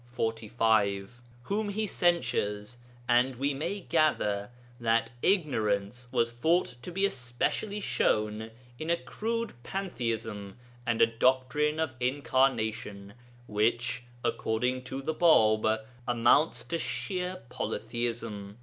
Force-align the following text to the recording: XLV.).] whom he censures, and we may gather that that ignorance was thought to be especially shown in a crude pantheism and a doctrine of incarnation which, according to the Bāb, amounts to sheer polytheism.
XLV.).] 0.17 1.09
whom 1.43 1.69
he 1.69 1.85
censures, 1.85 2.77
and 3.07 3.35
we 3.35 3.53
may 3.53 3.81
gather 3.81 4.49
that 4.79 5.11
that 5.11 5.11
ignorance 5.21 6.07
was 6.11 6.31
thought 6.33 6.73
to 6.81 6.91
be 6.91 7.05
especially 7.05 7.79
shown 7.79 8.49
in 8.79 8.89
a 8.89 8.97
crude 8.97 9.53
pantheism 9.61 10.55
and 10.87 11.03
a 11.03 11.05
doctrine 11.05 11.79
of 11.79 11.91
incarnation 11.99 13.13
which, 13.45 14.01
according 14.23 14.81
to 14.83 15.03
the 15.03 15.13
Bāb, 15.13 15.85
amounts 16.07 16.63
to 16.63 16.79
sheer 16.79 17.43
polytheism. 17.49 18.57